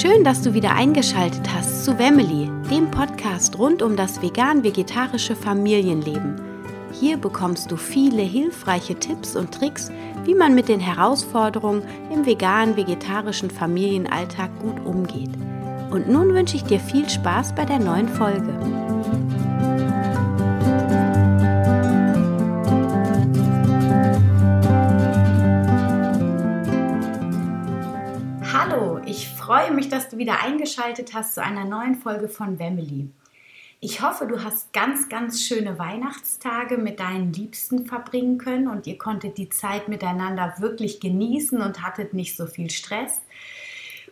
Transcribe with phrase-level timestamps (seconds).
[0.00, 6.40] Schön, dass du wieder eingeschaltet hast zu Wemmeli, dem Podcast rund um das vegan-vegetarische Familienleben.
[6.90, 9.92] Hier bekommst du viele hilfreiche Tipps und Tricks,
[10.24, 15.36] wie man mit den Herausforderungen im vegan-vegetarischen Familienalltag gut umgeht.
[15.90, 18.79] Und nun wünsche ich dir viel Spaß bei der neuen Folge.
[29.28, 33.08] Freue mich, dass du wieder eingeschaltet hast zu einer neuen Folge von Wemily.
[33.78, 38.98] Ich hoffe, du hast ganz, ganz schöne Weihnachtstage mit deinen Liebsten verbringen können und ihr
[38.98, 43.20] konntet die Zeit miteinander wirklich genießen und hattet nicht so viel Stress.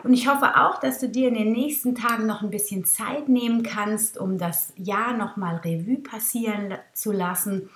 [0.04, 3.28] Und ich hoffe auch, dass du dir in den nächsten Tagen noch ein bisschen Zeit
[3.28, 7.70] nehmen kannst, um das Jahr nochmal Revue passieren zu lassen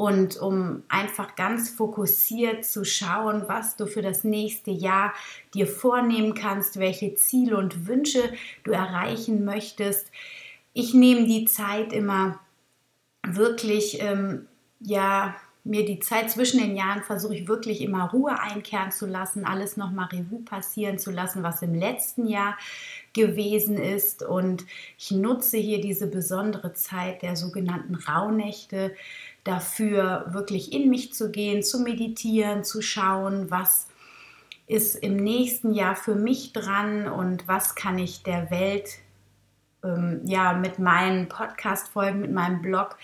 [0.00, 5.12] und um einfach ganz fokussiert zu schauen, was du für das nächste Jahr
[5.52, 8.32] dir vornehmen kannst, welche Ziele und Wünsche
[8.64, 10.10] du erreichen möchtest.
[10.72, 12.40] Ich nehme die Zeit immer
[13.26, 14.46] wirklich, ähm,
[14.80, 19.44] ja, mir die Zeit zwischen den Jahren versuche ich wirklich immer Ruhe einkehren zu lassen,
[19.44, 22.56] alles nochmal Revue passieren zu lassen, was im letzten Jahr
[23.12, 24.22] gewesen ist.
[24.22, 24.64] Und
[24.96, 28.94] ich nutze hier diese besondere Zeit der sogenannten Rauhnächte
[29.44, 33.88] dafür, wirklich in mich zu gehen, zu meditieren, zu schauen, was
[34.66, 38.98] ist im nächsten Jahr für mich dran und was kann ich der Welt
[39.82, 42.96] ähm, ja mit meinen Podcast-Folgen, mit meinem Blog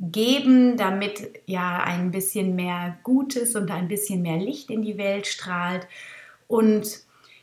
[0.00, 5.26] geben, damit ja ein bisschen mehr Gutes und ein bisschen mehr Licht in die Welt
[5.26, 5.86] strahlt.
[6.48, 7.00] Und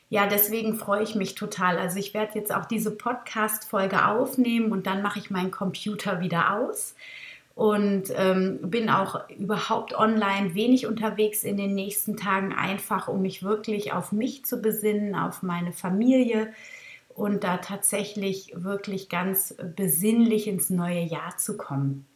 [0.10, 1.80] ja, deswegen freue ich mich total.
[1.80, 6.54] Also ich werde jetzt auch diese Podcast-Folge aufnehmen und dann mache ich meinen Computer wieder
[6.54, 6.94] aus
[7.56, 13.44] und ähm, bin auch überhaupt online wenig unterwegs in den nächsten Tagen, einfach um mich
[13.44, 16.52] wirklich auf mich zu besinnen, auf meine Familie
[17.10, 22.08] und da tatsächlich wirklich ganz besinnlich ins neue Jahr zu kommen.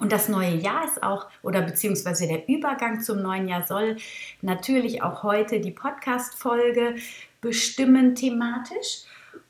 [0.00, 3.96] Und das neue Jahr ist auch, oder beziehungsweise der Übergang zum neuen Jahr soll
[4.40, 6.96] natürlich auch heute die Podcast-Folge
[7.40, 9.04] bestimmen thematisch.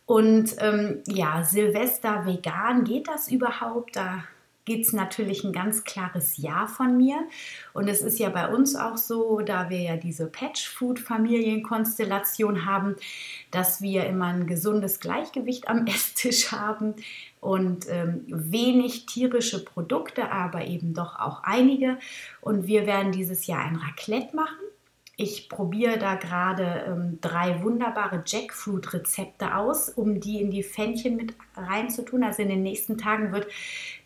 [0.07, 3.95] Und ähm, ja, Silvester vegan, geht das überhaupt?
[3.95, 4.25] Da
[4.65, 7.29] gibt es natürlich ein ganz klares Ja von mir.
[7.73, 12.97] Und es ist ja bei uns auch so, da wir ja diese Patch-Food-Familienkonstellation haben,
[13.51, 16.95] dass wir immer ein gesundes Gleichgewicht am Esstisch haben
[17.41, 21.99] und ähm, wenig tierische Produkte, aber eben doch auch einige.
[22.41, 24.59] Und wir werden dieses Jahr ein Raclette machen.
[25.23, 31.35] Ich probiere da gerade ähm, drei wunderbare Jackfruit-Rezepte aus, um die in die Pfännchen mit
[31.55, 32.25] reinzutun.
[32.25, 33.47] Also in den nächsten Tagen wird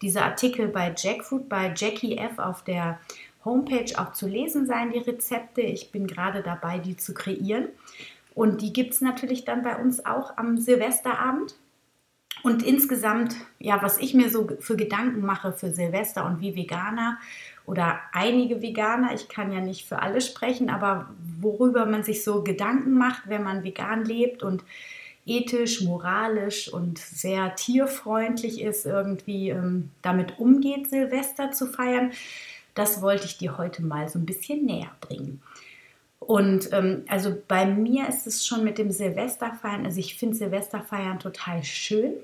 [0.03, 2.41] dieser Artikel bei Jackfruit, bei Jackie F.
[2.41, 2.99] auf der
[3.45, 5.61] Homepage auch zu lesen sein, die Rezepte.
[5.61, 7.69] Ich bin gerade dabei, die zu kreieren.
[8.35, 11.55] Und die gibt es natürlich dann bei uns auch am Silvesterabend.
[12.43, 17.19] Und insgesamt, ja, was ich mir so für Gedanken mache für Silvester und wie Veganer
[17.67, 21.09] oder einige Veganer, ich kann ja nicht für alle sprechen, aber
[21.41, 24.65] worüber man sich so Gedanken macht, wenn man vegan lebt und
[25.27, 32.13] ethisch, moralisch und sehr tierfreundlich ist, irgendwie ähm, damit umgeht, Silvester zu feiern,
[32.75, 35.41] das wollte ich dir heute mal so ein bisschen näher bringen.
[36.19, 41.19] Und ähm, also bei mir ist es schon mit dem Silvesterfeiern, also ich finde Silvesterfeiern
[41.19, 42.15] total schön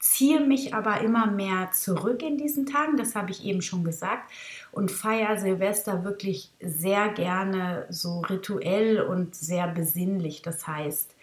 [0.00, 4.32] ziehe mich aber immer mehr zurück in diesen Tagen, das habe ich eben schon gesagt,
[4.72, 10.40] und feiere Silvester wirklich sehr gerne so rituell und sehr besinnlich.
[10.42, 11.14] Das heißt,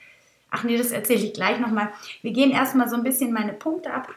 [0.52, 1.90] ach nee, das erzähle ich gleich nochmal.
[2.22, 4.14] Wir gehen erstmal so ein bisschen meine Punkte ab.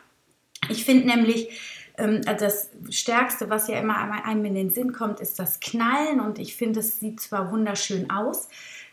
[0.69, 1.49] Ich finde nämlich,
[1.97, 6.39] ähm, das Stärkste, was ja immer einem in den Sinn kommt, ist das Knallen und
[6.39, 8.49] ich finde, es sieht zwar wunderschön aus,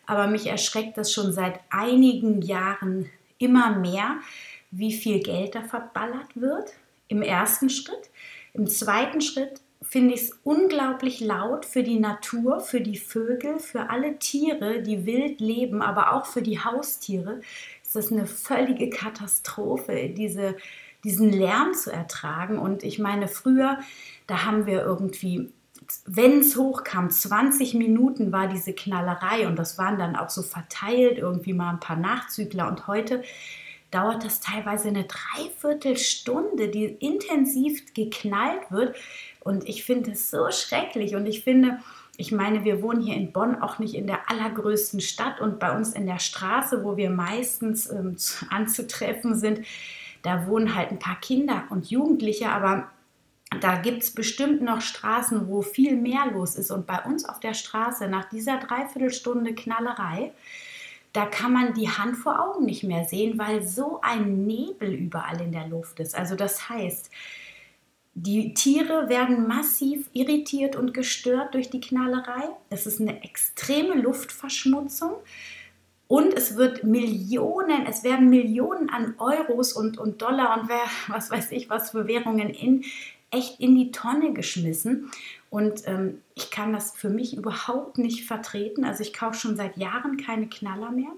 [0.06, 4.18] aber mich erschreckt das schon seit einigen Jahren immer mehr,
[4.72, 6.74] wie viel Geld da verballert wird
[7.08, 8.10] im ersten Schritt.
[8.54, 13.90] Im zweiten Schritt finde ich es unglaublich laut für die Natur, für die Vögel, für
[13.90, 17.42] alle Tiere, die wild leben, aber auch für die Haustiere.
[17.84, 20.58] Ist das eine völlige Katastrophe, diese,
[21.04, 22.58] diesen Lärm zu ertragen.
[22.58, 23.80] Und ich meine, früher,
[24.26, 25.52] da haben wir irgendwie
[26.06, 31.18] wenn es hochkam, 20 Minuten war diese Knallerei und das waren dann auch so verteilt,
[31.18, 32.68] irgendwie mal ein paar Nachzügler.
[32.68, 33.24] Und heute
[33.92, 38.96] dauert das teilweise eine Dreiviertelstunde, die intensiv geknallt wird.
[39.40, 41.16] Und ich finde es so schrecklich.
[41.16, 41.80] Und ich finde,
[42.18, 45.76] ich meine, wir wohnen hier in Bonn auch nicht in der allergrößten Stadt und bei
[45.76, 48.18] uns in der Straße, wo wir meistens ähm,
[48.50, 49.66] anzutreffen sind,
[50.24, 52.90] da wohnen halt ein paar Kinder und Jugendliche, aber
[53.62, 56.70] da gibt es bestimmt noch Straßen, wo viel mehr los ist.
[56.70, 60.34] Und bei uns auf der Straße, nach dieser Dreiviertelstunde Knallerei,
[61.14, 65.42] da kann man die Hand vor Augen nicht mehr sehen, weil so ein Nebel überall
[65.42, 66.16] in der Luft ist.
[66.16, 67.10] Also das heißt,
[68.14, 72.50] die Tiere werden massiv irritiert und gestört durch die Knallerei.
[72.70, 75.14] Das ist eine extreme Luftverschmutzung.
[76.08, 81.30] Und es wird Millionen, es werden Millionen an Euros und, und Dollar und wer, was
[81.30, 82.86] weiß ich, was für Währungen in,
[83.38, 85.12] echt in die Tonne geschmissen.
[85.50, 88.84] Und ähm, ich kann das für mich überhaupt nicht vertreten.
[88.84, 91.12] Also ich kaufe schon seit Jahren keine Knaller mehr.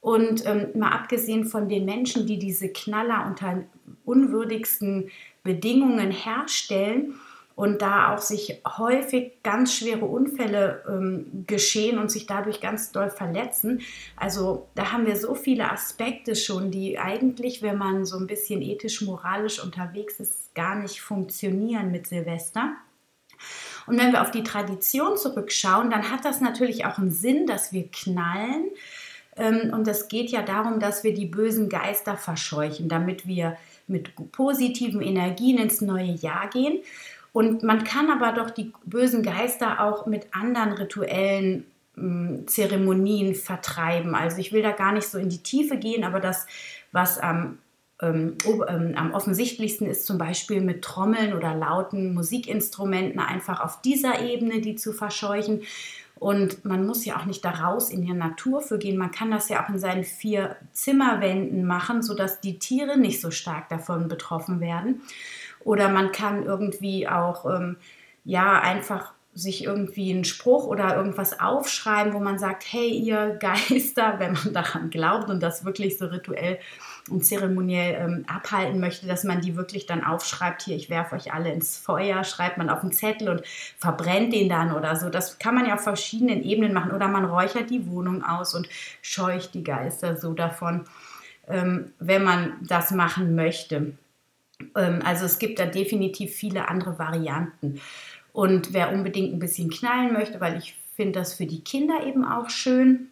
[0.00, 3.64] Und ähm, mal abgesehen von den Menschen, die diese Knaller unter
[4.04, 5.10] unwürdigsten
[5.42, 7.14] Bedingungen herstellen,
[7.56, 13.10] und da auch sich häufig ganz schwere Unfälle ähm, geschehen und sich dadurch ganz doll
[13.10, 13.80] verletzen.
[14.16, 18.60] Also da haben wir so viele Aspekte schon, die eigentlich, wenn man so ein bisschen
[18.60, 22.72] ethisch-moralisch unterwegs ist, gar nicht funktionieren mit Silvester.
[23.86, 27.72] Und wenn wir auf die Tradition zurückschauen, dann hat das natürlich auch einen Sinn, dass
[27.72, 28.70] wir knallen.
[29.36, 33.56] Ähm, und es geht ja darum, dass wir die bösen Geister verscheuchen, damit wir
[33.86, 36.80] mit positiven Energien ins neue Jahr gehen.
[37.34, 41.66] Und man kann aber doch die bösen Geister auch mit anderen rituellen
[41.96, 44.14] hm, Zeremonien vertreiben.
[44.14, 46.46] Also ich will da gar nicht so in die Tiefe gehen, aber das,
[46.92, 47.58] was am,
[48.00, 54.20] ähm, ähm, am offensichtlichsten ist, zum Beispiel mit Trommeln oder lauten Musikinstrumenten einfach auf dieser
[54.20, 55.62] Ebene die zu verscheuchen.
[56.20, 58.96] Und man muss ja auch nicht da raus in die Natur für gehen.
[58.96, 63.32] Man kann das ja auch in seinen vier Zimmerwänden machen, sodass die Tiere nicht so
[63.32, 65.02] stark davon betroffen werden.
[65.64, 67.76] Oder man kann irgendwie auch, ähm,
[68.24, 74.14] ja, einfach sich irgendwie einen Spruch oder irgendwas aufschreiben, wo man sagt, hey ihr Geister,
[74.18, 76.58] wenn man daran glaubt und das wirklich so rituell
[77.10, 81.34] und zeremoniell ähm, abhalten möchte, dass man die wirklich dann aufschreibt, hier, ich werfe euch
[81.34, 83.42] alle ins Feuer, schreibt man auf einen Zettel und
[83.76, 85.10] verbrennt den dann oder so.
[85.10, 88.68] Das kann man ja auf verschiedenen Ebenen machen oder man räuchert die Wohnung aus und
[89.02, 90.84] scheucht die Geister so davon,
[91.48, 93.98] ähm, wenn man das machen möchte.
[94.74, 97.80] Ähm, also es gibt da definitiv viele andere Varianten.
[98.32, 102.24] Und wer unbedingt ein bisschen knallen möchte, weil ich finde das für die Kinder eben
[102.24, 103.10] auch schön.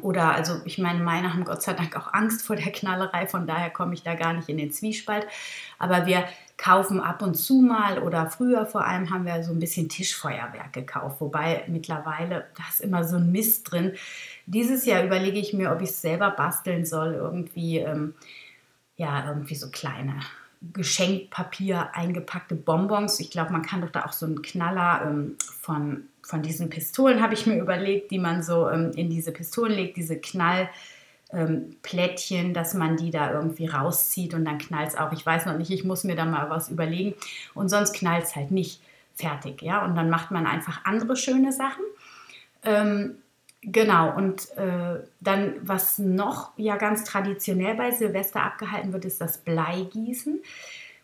[0.00, 3.46] Oder also ich meine, meine haben Gott sei Dank auch Angst vor der Knallerei, von
[3.46, 5.26] daher komme ich da gar nicht in den Zwiespalt.
[5.78, 6.24] Aber wir
[6.56, 10.72] kaufen ab und zu mal oder früher vor allem haben wir so ein bisschen Tischfeuerwerk
[10.72, 13.92] gekauft, wobei mittlerweile da ist immer so ein Mist drin.
[14.46, 18.14] Dieses Jahr überlege ich mir, ob ich es selber basteln soll, irgendwie ähm,
[18.96, 20.14] ja irgendwie so kleine
[20.72, 23.20] Geschenkpapier eingepackte Bonbons.
[23.20, 27.22] Ich glaube, man kann doch da auch so einen Knaller ähm, von, von diesen Pistolen,
[27.22, 32.54] habe ich mir überlegt, die man so ähm, in diese Pistolen legt, diese Knallplättchen, ähm,
[32.54, 35.12] dass man die da irgendwie rauszieht und dann knallt es auch.
[35.12, 37.14] Ich weiß noch nicht, ich muss mir da mal was überlegen.
[37.54, 38.80] Und sonst knallt es halt nicht
[39.14, 39.62] fertig.
[39.62, 39.84] Ja?
[39.84, 41.84] Und dann macht man einfach andere schöne Sachen.
[43.66, 49.38] Genau, und äh, dann, was noch ja ganz traditionell bei Silvester abgehalten wird, ist das
[49.38, 50.42] Bleigießen,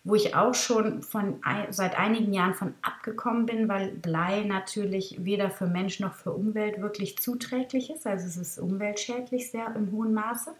[0.05, 1.41] wo ich auch schon von,
[1.71, 6.83] seit einigen Jahren von abgekommen bin, weil Blei natürlich weder für Mensch noch für Umwelt
[6.83, 8.07] wirklich zuträglich ist.
[8.07, 10.53] Also es ist umweltschädlich sehr im hohen Maße.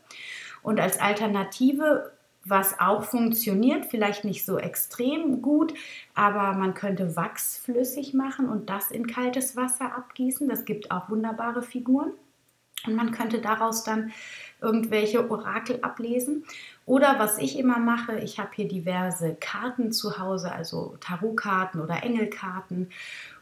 [0.63, 2.13] Und als Alternative
[2.45, 5.75] was auch funktioniert, vielleicht nicht so extrem gut,
[6.15, 10.49] aber man könnte Wachs flüssig machen und das in kaltes Wasser abgießen.
[10.49, 12.13] Das gibt auch wunderbare Figuren.
[12.87, 14.11] Und man könnte daraus dann
[14.61, 16.45] irgendwelche Orakel ablesen.
[16.87, 22.03] Oder was ich immer mache, ich habe hier diverse Karten zu Hause, also Tarotkarten oder
[22.03, 22.91] Engelkarten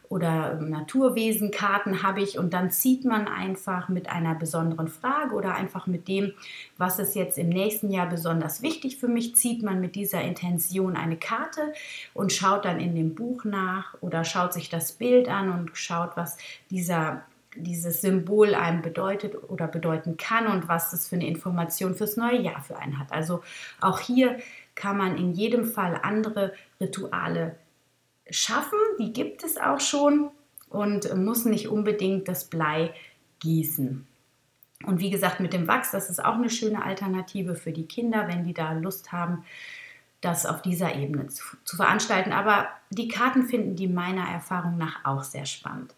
[0.09, 5.55] oder ähm, Naturwesenkarten habe ich und dann zieht man einfach mit einer besonderen Frage oder
[5.55, 6.33] einfach mit dem,
[6.77, 10.97] was ist jetzt im nächsten Jahr besonders wichtig für mich, zieht man mit dieser Intention
[10.97, 11.73] eine Karte
[12.13, 16.17] und schaut dann in dem Buch nach oder schaut sich das Bild an und schaut,
[16.17, 16.37] was
[16.69, 17.23] dieser
[17.55, 22.39] dieses Symbol einem bedeutet oder bedeuten kann und was das für eine Information fürs neue
[22.39, 23.11] Jahr für einen hat.
[23.11, 23.41] Also
[23.81, 24.37] auch hier
[24.75, 27.55] kann man in jedem Fall andere Rituale
[28.31, 30.29] schaffen, die gibt es auch schon
[30.69, 32.93] und muss nicht unbedingt das Blei
[33.39, 34.05] gießen.
[34.85, 38.27] Und wie gesagt, mit dem Wachs, das ist auch eine schöne Alternative für die Kinder,
[38.27, 39.43] wenn die da Lust haben,
[40.21, 42.31] das auf dieser Ebene zu, zu veranstalten.
[42.31, 45.95] Aber die Karten finden die meiner Erfahrung nach auch sehr spannend.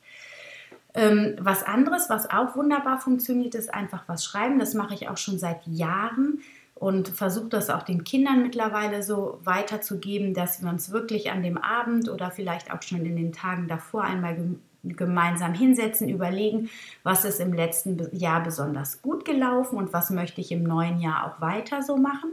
[0.93, 4.59] Ähm, was anderes, was auch wunderbar funktioniert, ist einfach was schreiben.
[4.59, 6.41] Das mache ich auch schon seit Jahren
[6.81, 11.59] und versuche das auch den Kindern mittlerweile so weiterzugeben, dass wir uns wirklich an dem
[11.59, 14.35] Abend oder vielleicht auch schon in den Tagen davor einmal
[14.81, 16.71] gemeinsam hinsetzen, überlegen,
[17.03, 21.27] was ist im letzten Jahr besonders gut gelaufen und was möchte ich im neuen Jahr
[21.27, 22.31] auch weiter so machen.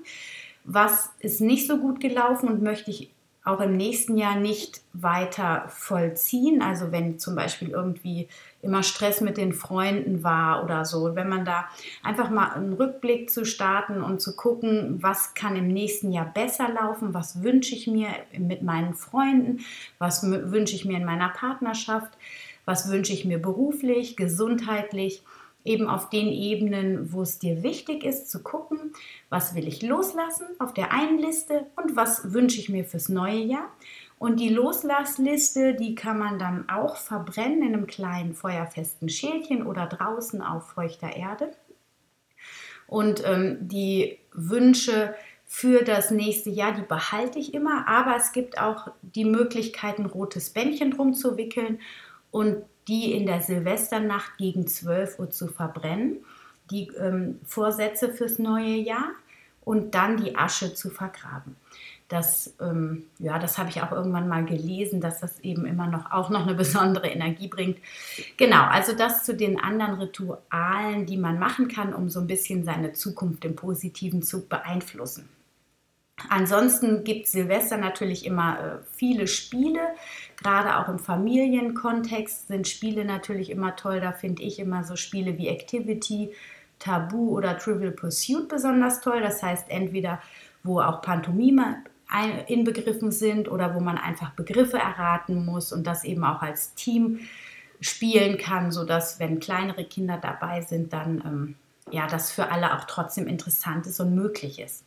[0.65, 3.11] Was ist nicht so gut gelaufen und möchte ich
[3.49, 6.61] auch im nächsten Jahr nicht weiter vollziehen.
[6.61, 8.29] Also wenn zum Beispiel irgendwie
[8.61, 11.67] immer Stress mit den Freunden war oder so, wenn man da
[12.03, 16.69] einfach mal einen Rückblick zu starten und zu gucken, was kann im nächsten Jahr besser
[16.69, 19.61] laufen, was wünsche ich mir mit meinen Freunden,
[19.99, 22.13] was wünsche ich mir in meiner Partnerschaft,
[22.67, 25.23] was wünsche ich mir beruflich, gesundheitlich
[25.69, 28.93] eben auf den Ebenen, wo es dir wichtig ist, zu gucken,
[29.29, 33.39] was will ich loslassen auf der einen Liste und was wünsche ich mir fürs neue
[33.39, 33.71] Jahr.
[34.19, 39.87] Und die Loslassliste, die kann man dann auch verbrennen in einem kleinen feuerfesten Schälchen oder
[39.87, 41.53] draußen auf feuchter Erde.
[42.89, 45.15] Und ähm, die Wünsche
[45.47, 50.07] für das nächste Jahr, die behalte ich immer, aber es gibt auch die Möglichkeit, ein
[50.07, 51.81] rotes Bändchen drum zu wickeln
[52.31, 56.25] und die in der Silvesternacht gegen 12 Uhr zu verbrennen,
[56.71, 59.11] die ähm, Vorsätze fürs neue Jahr
[59.65, 61.57] und dann die Asche zu vergraben.
[62.09, 66.11] Das, ähm, ja, das habe ich auch irgendwann mal gelesen, dass das eben immer noch
[66.11, 67.79] auch noch eine besondere Energie bringt.
[68.39, 72.65] Genau, also das zu den anderen Ritualen, die man machen kann, um so ein bisschen
[72.65, 75.29] seine Zukunft im Positiven zu beeinflussen.
[76.29, 79.81] Ansonsten gibt Silvester natürlich immer äh, viele Spiele,
[80.37, 84.01] gerade auch im Familienkontext sind Spiele natürlich immer toll.
[84.01, 86.33] Da finde ich immer so Spiele wie Activity,
[86.79, 89.21] Tabu oder Trivial Pursuit besonders toll.
[89.21, 90.21] Das heißt entweder,
[90.63, 91.85] wo auch Pantomime
[92.47, 97.21] inbegriffen sind oder wo man einfach Begriffe erraten muss und das eben auch als Team
[97.81, 101.55] spielen kann, sodass, wenn kleinere Kinder dabei sind, dann ähm,
[101.91, 104.85] ja, das für alle auch trotzdem interessant ist und möglich ist.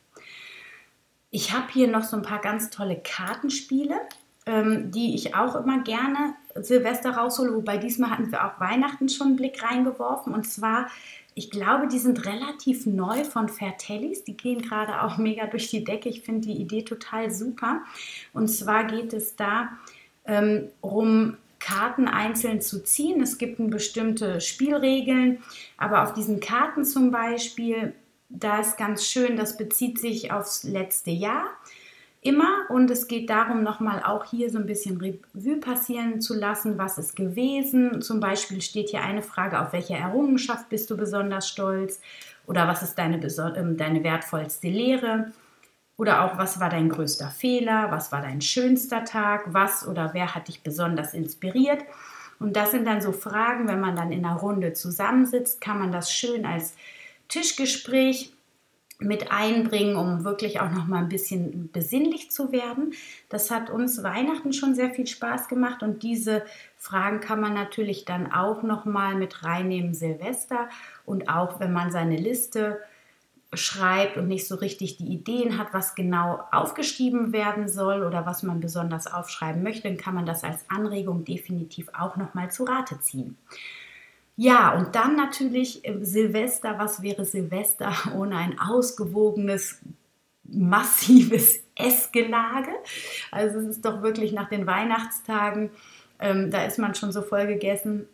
[1.31, 3.95] Ich habe hier noch so ein paar ganz tolle Kartenspiele,
[4.45, 9.27] ähm, die ich auch immer gerne Silvester raushole, wobei diesmal hatten wir auch Weihnachten schon
[9.27, 10.33] einen Blick reingeworfen.
[10.33, 10.89] Und zwar,
[11.33, 14.25] ich glaube, die sind relativ neu von Fairtellis.
[14.25, 16.09] Die gehen gerade auch mega durch die Decke.
[16.09, 17.81] Ich finde die Idee total super.
[18.33, 19.69] Und zwar geht es da
[20.25, 23.21] ähm, um Karten einzeln zu ziehen.
[23.21, 25.41] Es gibt bestimmte Spielregeln,
[25.77, 27.93] aber auf diesen Karten zum Beispiel
[28.31, 31.45] da ist ganz schön, das bezieht sich aufs letzte Jahr
[32.21, 32.69] immer.
[32.69, 36.97] Und es geht darum, nochmal auch hier so ein bisschen Revue passieren zu lassen, was
[36.97, 38.01] ist gewesen.
[38.01, 41.99] Zum Beispiel steht hier eine Frage, auf welche Errungenschaft bist du besonders stolz?
[42.47, 43.17] Oder was ist deine,
[43.57, 45.31] ähm, deine wertvollste Lehre?
[45.97, 50.33] Oder auch was war dein größter Fehler, was war dein schönster Tag, was oder wer
[50.33, 51.83] hat dich besonders inspiriert.
[52.39, 55.91] Und das sind dann so Fragen, wenn man dann in einer Runde zusammensitzt, kann man
[55.91, 56.73] das schön als
[57.31, 58.33] Tischgespräch
[58.99, 62.93] mit einbringen, um wirklich auch noch mal ein bisschen besinnlich zu werden.
[63.29, 66.43] Das hat uns Weihnachten schon sehr viel Spaß gemacht und diese
[66.77, 70.69] Fragen kann man natürlich dann auch noch mal mit reinnehmen Silvester
[71.05, 72.79] und auch wenn man seine Liste
[73.53, 78.43] schreibt und nicht so richtig die Ideen hat, was genau aufgeschrieben werden soll oder was
[78.43, 82.63] man besonders aufschreiben möchte, dann kann man das als Anregung definitiv auch noch mal zu
[82.63, 83.37] Rate ziehen.
[84.35, 86.77] Ja, und dann natürlich äh, Silvester.
[86.77, 89.79] Was wäre Silvester ohne ein ausgewogenes,
[90.43, 92.71] massives Essgelage?
[93.31, 95.69] Also es ist doch wirklich nach den Weihnachtstagen,
[96.19, 98.07] ähm, da ist man schon so voll gegessen.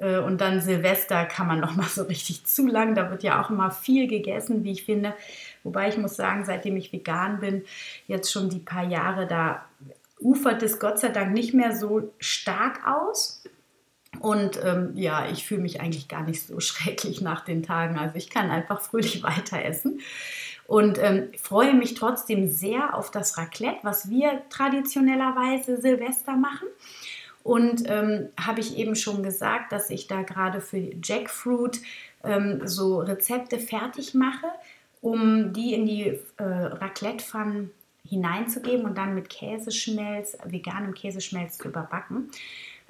[0.00, 2.94] Äh, und dann Silvester kann man noch mal so richtig zu lang.
[2.94, 5.14] Da wird ja auch immer viel gegessen, wie ich finde.
[5.62, 7.64] Wobei ich muss sagen, seitdem ich vegan bin,
[8.06, 9.64] jetzt schon die paar Jahre, da
[10.20, 13.42] ufert es Gott sei Dank nicht mehr so stark aus.
[14.20, 17.98] Und ähm, ja, ich fühle mich eigentlich gar nicht so schrecklich nach den Tagen.
[17.98, 20.00] Also ich kann einfach fröhlich weiter essen.
[20.66, 26.68] Und ähm, freue mich trotzdem sehr auf das Raclette, was wir traditionellerweise Silvester machen.
[27.42, 31.80] Und ähm, habe ich eben schon gesagt, dass ich da gerade für Jackfruit
[32.22, 34.46] ähm, so Rezepte fertig mache,
[35.00, 37.70] um die in die äh, Raclette-Pfannen
[38.06, 42.30] hineinzugeben und dann mit Käseschmelz, veganem Käseschmelz zu überbacken.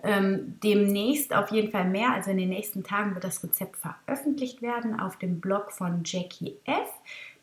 [0.02, 4.62] Ähm, demnächst auf jeden Fall mehr, also in den nächsten Tagen wird das Rezept veröffentlicht
[4.62, 6.88] werden auf dem Blog von Jackie F.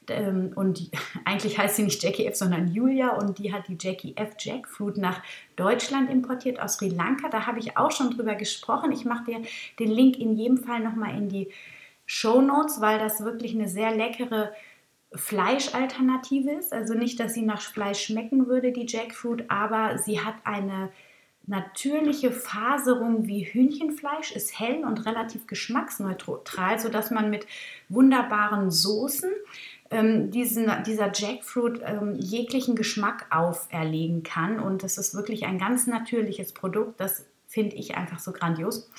[0.10, 0.92] Ähm, und die,
[1.26, 4.98] eigentlich heißt sie nicht Jackie F, sondern Julia und die hat die Jackie F Jackfruit
[4.98, 5.22] nach
[5.56, 7.30] Deutschland importiert aus Sri Lanka.
[7.30, 8.92] Da habe ich auch schon drüber gesprochen.
[8.92, 9.42] Ich mache dir
[9.80, 11.50] den Link in jedem Fall nochmal in die
[12.06, 14.52] Show Notes, weil das wirklich eine sehr leckere
[15.14, 16.74] Fleischalternative ist.
[16.74, 20.90] Also nicht, dass sie nach Fleisch schmecken würde, die Jackfruit, aber sie hat eine
[21.48, 27.48] natürliche Faserung wie Hühnchenfleisch, ist hell und relativ geschmacksneutral, sodass man mit
[27.90, 29.32] wunderbaren Soßen
[29.90, 34.60] ähm, diesen, dieser Jackfruit ähm, jeglichen Geschmack auferlegen kann.
[34.60, 38.90] Und das ist wirklich ein ganz natürliches Produkt, das finde ich einfach so grandios.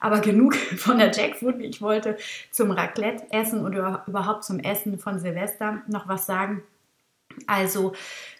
[0.00, 1.60] Aber genug von der Jackfruit.
[1.60, 2.16] Ich wollte
[2.50, 6.62] zum Raclette essen oder überhaupt zum Essen von Silvester noch was sagen.
[7.46, 7.92] Also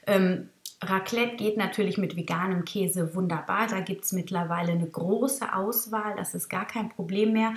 [0.07, 0.49] ähm,
[0.81, 3.67] Raclette geht natürlich mit veganem Käse wunderbar.
[3.67, 6.15] Da gibt es mittlerweile eine große Auswahl.
[6.17, 7.55] Das ist gar kein Problem mehr.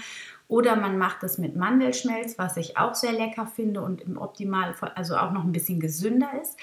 [0.48, 4.92] Oder man macht es mit Mandelschmelz, was ich auch sehr lecker finde und im Optimalfall
[4.96, 6.58] also auch noch ein bisschen gesünder ist.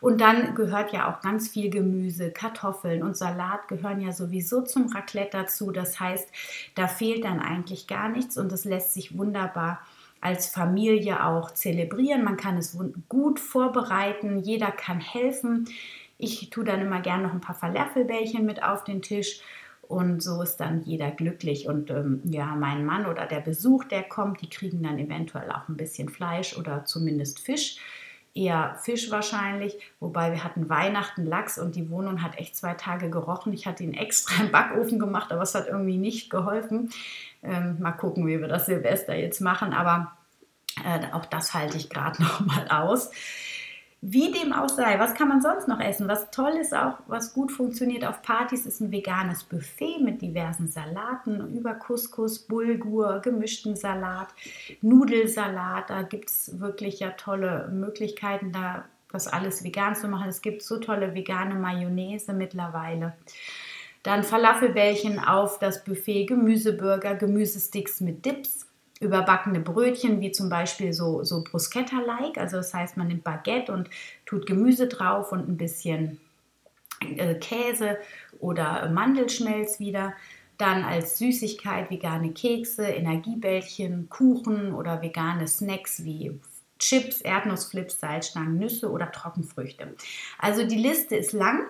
[0.00, 4.92] Und dann gehört ja auch ganz viel Gemüse, Kartoffeln und Salat gehören ja sowieso zum
[4.92, 5.70] Raclette dazu.
[5.70, 6.28] Das heißt,
[6.74, 9.80] da fehlt dann eigentlich gar nichts und es lässt sich wunderbar
[10.20, 12.24] als Familie auch zelebrieren.
[12.24, 12.76] Man kann es
[13.08, 15.66] gut vorbereiten, jeder kann helfen.
[16.20, 19.40] Ich tue dann immer gerne noch ein paar Falafelbällchen mit auf den Tisch
[19.90, 21.66] und so ist dann jeder glücklich.
[21.66, 25.68] Und ähm, ja, mein Mann oder der Besuch, der kommt, die kriegen dann eventuell auch
[25.68, 27.78] ein bisschen Fleisch oder zumindest Fisch.
[28.32, 33.10] Eher Fisch wahrscheinlich, wobei wir hatten Weihnachten Lachs und die Wohnung hat echt zwei Tage
[33.10, 33.52] gerochen.
[33.52, 36.90] Ich hatte ihn extra im Backofen gemacht, aber es hat irgendwie nicht geholfen.
[37.42, 40.12] Ähm, mal gucken, wie wir das Silvester jetzt machen, aber
[40.84, 43.10] äh, auch das halte ich gerade noch mal aus.
[44.02, 46.08] Wie dem auch sei, was kann man sonst noch essen?
[46.08, 50.68] Was toll ist auch, was gut funktioniert auf Partys, ist ein veganes Buffet mit diversen
[50.68, 54.28] Salaten, über Couscous, Bulgur, gemischten Salat,
[54.80, 55.90] Nudelsalat.
[55.90, 60.30] Da gibt es wirklich ja tolle Möglichkeiten, da das alles vegan zu machen.
[60.30, 63.12] Es gibt so tolle vegane Mayonnaise mittlerweile.
[64.02, 68.69] Dann Falafelbällchen auf das Buffet, Gemüseburger, Gemüsesticks mit Dips
[69.00, 72.36] überbackene Brötchen, wie zum Beispiel so, so Bruschetta-like.
[72.38, 73.88] Also das heißt, man nimmt Baguette und
[74.26, 76.20] tut Gemüse drauf und ein bisschen
[77.00, 77.96] äh, Käse
[78.38, 80.12] oder Mandelschmelz wieder.
[80.58, 86.38] Dann als Süßigkeit vegane Kekse, Energiebällchen, Kuchen oder vegane Snacks wie
[86.78, 89.94] Chips, Erdnussflips, Salzstangen, Nüsse oder Trockenfrüchte.
[90.38, 91.66] Also die Liste ist lang.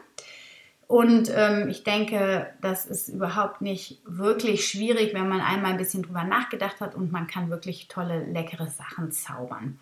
[0.91, 6.03] Und ähm, ich denke, das ist überhaupt nicht wirklich schwierig, wenn man einmal ein bisschen
[6.03, 9.79] drüber nachgedacht hat und man kann wirklich tolle, leckere Sachen zaubern.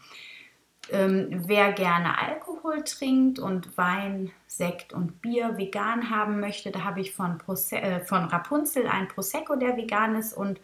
[0.90, 7.00] Ähm, wer gerne Alkohol trinkt und Wein, Sekt und Bier vegan haben möchte, da habe
[7.00, 7.38] ich von,
[7.70, 10.61] äh, von Rapunzel ein Prosecco, der vegan ist und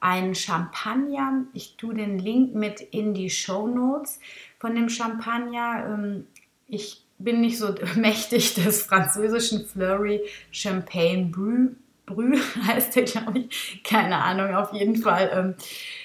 [0.00, 1.42] ein Champagner.
[1.54, 4.20] Ich tue den Link mit in die Show Notes
[4.60, 5.86] von dem Champagner.
[5.88, 6.28] Ähm,
[6.68, 11.70] ich bin nicht so mächtig des französischen Flurry Champagne Brü.
[12.06, 13.82] Brü heißt der, glaube ich.
[13.84, 15.54] Keine Ahnung, auf jeden Fall ähm,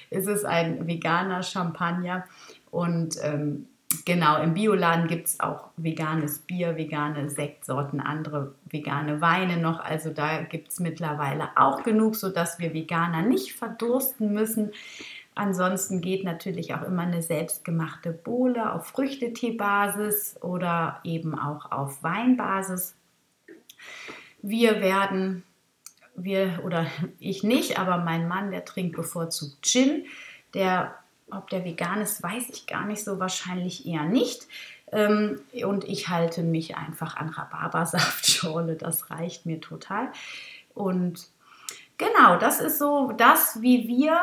[0.09, 2.25] ist es ein veganer Champagner.
[2.71, 3.67] Und ähm,
[4.05, 9.79] genau, im Bioladen gibt es auch veganes Bier, vegane Sektsorten, andere vegane Weine noch.
[9.79, 14.71] Also da gibt es mittlerweile auch genug, sodass wir Veganer nicht verdursten müssen.
[15.37, 22.95] Ansonsten geht natürlich auch immer eine selbstgemachte Bohle auf Früchteteebasis oder eben auch auf Weinbasis.
[24.41, 25.43] Wir werden,
[26.15, 26.87] wir oder
[27.19, 30.07] ich nicht, aber mein Mann, der trinkt bevorzugt Gin.
[30.55, 30.95] Der,
[31.29, 34.47] ob der vegan ist, weiß ich gar nicht so, wahrscheinlich eher nicht.
[34.91, 40.11] Ähm, und ich halte mich einfach an Rhabarbersaftschorle, das reicht mir total.
[40.73, 41.27] Und
[41.99, 44.19] genau, das ist so das, wie wir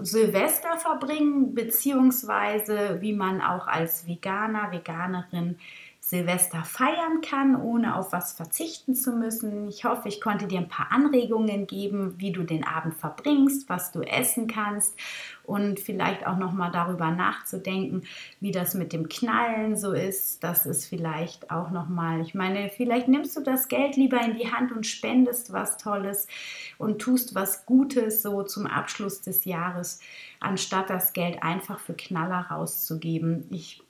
[0.00, 5.56] Silvester verbringen, beziehungsweise wie man auch als Veganer, Veganerin
[6.06, 9.68] Silvester feiern kann, ohne auf was verzichten zu müssen.
[9.68, 13.90] Ich hoffe, ich konnte dir ein paar Anregungen geben, wie du den Abend verbringst, was
[13.90, 14.94] du essen kannst
[15.44, 18.02] und vielleicht auch noch mal darüber nachzudenken,
[18.38, 20.44] wie das mit dem Knallen so ist.
[20.44, 22.20] Das ist vielleicht auch noch mal.
[22.20, 26.28] Ich meine, vielleicht nimmst du das Geld lieber in die Hand und spendest was Tolles
[26.76, 30.00] und tust was Gutes so zum Abschluss des Jahres,
[30.38, 33.46] anstatt das Geld einfach für Knaller rauszugeben.
[33.50, 33.82] Ich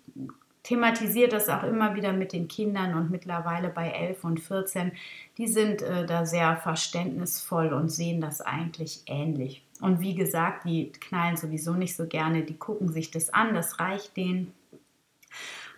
[0.64, 4.92] thematisiere das auch immer wieder mit den Kindern und mittlerweile bei 11 und 14.
[5.38, 9.62] Die sind äh, da sehr verständnisvoll und sehen das eigentlich ähnlich.
[9.81, 13.79] Und wie gesagt, die knallen sowieso nicht so gerne, die gucken sich das an, das
[13.79, 14.53] reicht denen.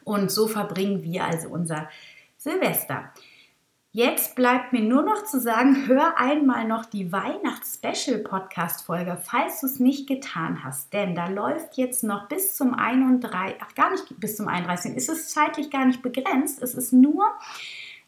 [0.05, 1.89] Und so verbringen wir also unser
[2.37, 3.13] Silvester.
[3.97, 9.81] Jetzt bleibt mir nur noch zu sagen, hör einmal noch die Weihnachts-Special-Podcast-Folge, falls du es
[9.81, 10.93] nicht getan hast.
[10.93, 14.97] Denn da läuft jetzt noch bis zum 31, ach gar nicht bis zum 31.
[14.97, 16.63] ist Es zeitlich gar nicht begrenzt.
[16.63, 17.25] Es ist nur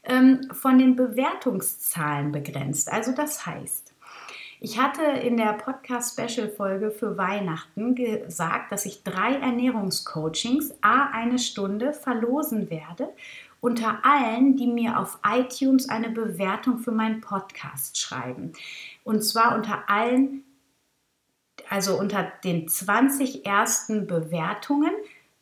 [0.04, 2.92] ähm, von den Bewertungszahlen begrenzt.
[2.92, 3.94] Also das heißt,
[4.60, 11.94] ich hatte in der Podcast-Special-Folge für Weihnachten gesagt, dass ich drei Ernährungscoachings, a eine Stunde,
[11.94, 13.08] verlosen werde
[13.60, 18.52] unter allen, die mir auf iTunes eine Bewertung für meinen Podcast schreiben.
[19.04, 20.44] Und zwar unter allen,
[21.68, 24.92] also unter den 20 ersten Bewertungen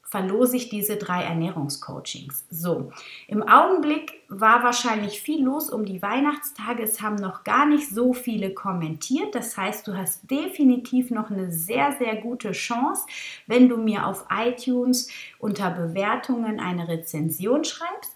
[0.09, 2.45] verlose ich diese drei Ernährungscoachings.
[2.49, 2.92] So,
[3.27, 6.83] im Augenblick war wahrscheinlich viel los um die Weihnachtstage.
[6.83, 9.35] Es haben noch gar nicht so viele kommentiert.
[9.35, 13.07] Das heißt, du hast definitiv noch eine sehr, sehr gute Chance,
[13.47, 18.14] wenn du mir auf iTunes unter Bewertungen eine Rezension schreibst.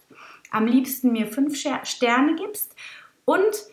[0.52, 2.74] am liebsten mir fünf Sterne gibst
[3.24, 3.64] und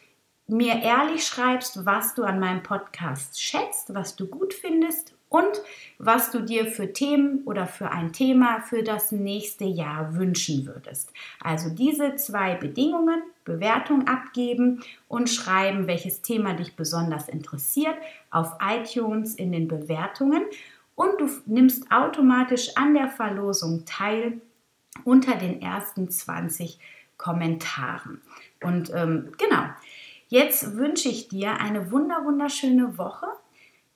[0.46, 5.62] mir ehrlich schreibst, was du an meinem Podcast schätzt, was du gut findest und
[5.98, 11.12] was du dir für Themen oder für ein Thema für das nächste Jahr wünschen würdest.
[11.42, 17.96] Also diese zwei Bedingungen, Bewertung abgeben und schreiben, welches Thema dich besonders interessiert
[18.32, 20.46] auf iTunes in den Bewertungen
[20.96, 24.42] und du nimmst automatisch an der Verlosung teil
[25.04, 26.80] unter den ersten 20
[27.18, 28.22] Kommentaren.
[28.64, 29.64] Und ähm, genau,
[30.28, 33.28] jetzt wünsche ich dir eine wunder wunderschöne Woche.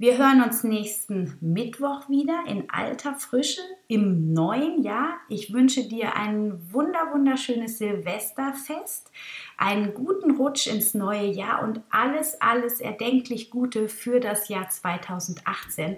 [0.02, 5.18] Wir hören uns nächsten Mittwoch wieder in alter Frische im neuen Jahr.
[5.30, 9.12] Ich wünsche dir ein wunder wunderschönes Silvesterfest,
[9.58, 15.98] einen guten Rutsch ins neue Jahr und alles, alles erdenklich Gute für das Jahr 2018.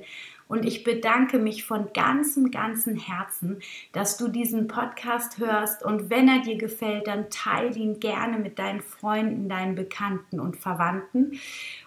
[0.53, 3.57] Und ich bedanke mich von ganzem, ganzem Herzen,
[3.91, 5.81] dass du diesen Podcast hörst.
[5.81, 10.55] Und wenn er dir gefällt, dann teile ihn gerne mit deinen Freunden, deinen Bekannten und
[10.55, 11.39] Verwandten.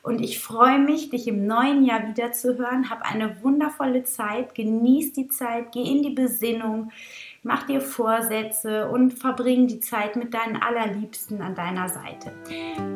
[0.03, 2.91] Und ich freue mich, dich im neuen Jahr wieder zu hören.
[2.91, 4.57] Hab eine wundervolle Zeit.
[4.57, 5.71] Genieß die Zeit.
[5.71, 6.91] Geh in die Besinnung.
[7.45, 12.33] Mach dir Vorsätze und verbring die Zeit mit deinen Allerliebsten an deiner Seite.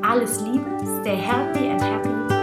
[0.02, 0.66] Alles Liebe,
[1.00, 2.39] stay healthy and happy.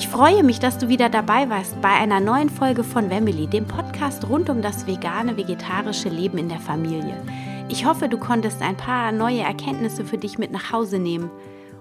[0.00, 3.66] Ich freue mich, dass du wieder dabei warst bei einer neuen Folge von Family, dem
[3.66, 7.22] Podcast rund um das vegane, vegetarische Leben in der Familie.
[7.68, 11.30] Ich hoffe, du konntest ein paar neue Erkenntnisse für dich mit nach Hause nehmen.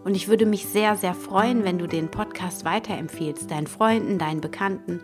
[0.03, 4.41] Und ich würde mich sehr, sehr freuen, wenn du den Podcast weiterempfehlst, deinen Freunden, deinen
[4.41, 4.99] Bekannten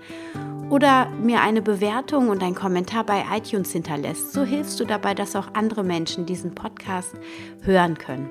[0.70, 4.34] oder mir eine Bewertung und einen Kommentar bei iTunes hinterlässt.
[4.34, 7.14] So hilfst du dabei, dass auch andere Menschen diesen Podcast
[7.62, 8.30] hören können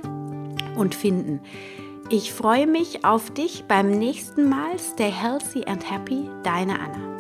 [0.76, 1.40] und finden.
[2.10, 4.78] Ich freue mich auf dich beim nächsten Mal.
[4.78, 7.13] Stay healthy and happy, deine Anna.